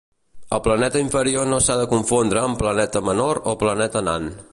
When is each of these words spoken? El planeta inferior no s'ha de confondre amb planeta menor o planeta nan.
El 0.55 0.61
planeta 0.67 1.01
inferior 1.03 1.45
no 1.51 1.59
s'ha 1.65 1.75
de 1.81 1.85
confondre 1.91 2.41
amb 2.45 2.59
planeta 2.63 3.03
menor 3.11 3.41
o 3.53 3.57
planeta 3.65 4.03
nan. 4.09 4.27